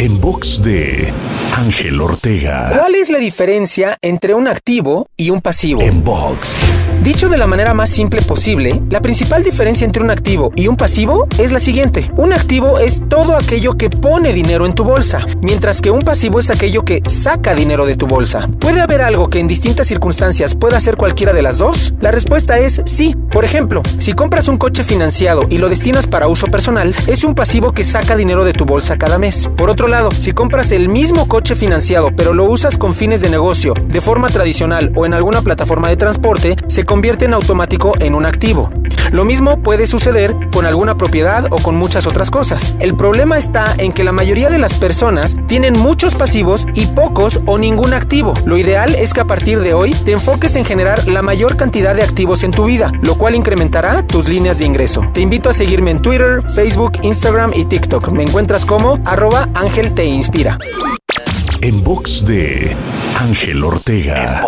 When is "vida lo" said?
52.64-53.16